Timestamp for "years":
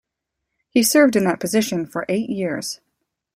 2.27-2.79